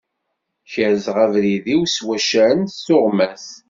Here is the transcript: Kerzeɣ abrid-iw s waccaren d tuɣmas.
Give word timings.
Kerzeɣ 0.71 1.17
abrid-iw 1.25 1.81
s 1.93 1.97
waccaren 2.05 2.61
d 2.67 2.75
tuɣmas. 2.85 3.45